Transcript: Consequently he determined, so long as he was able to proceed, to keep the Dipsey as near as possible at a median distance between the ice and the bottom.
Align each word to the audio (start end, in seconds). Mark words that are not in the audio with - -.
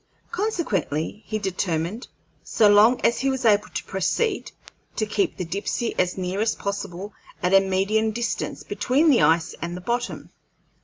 Consequently 0.31 1.21
he 1.27 1.37
determined, 1.37 2.07
so 2.43 2.67
long 2.67 2.99
as 3.01 3.19
he 3.19 3.29
was 3.29 3.45
able 3.45 3.67
to 3.67 3.83
proceed, 3.83 4.51
to 4.95 5.05
keep 5.05 5.37
the 5.37 5.45
Dipsey 5.45 5.93
as 5.99 6.17
near 6.17 6.41
as 6.41 6.55
possible 6.55 7.13
at 7.43 7.53
a 7.53 7.59
median 7.59 8.09
distance 8.09 8.63
between 8.63 9.11
the 9.11 9.21
ice 9.21 9.53
and 9.61 9.77
the 9.77 9.79
bottom. 9.81 10.31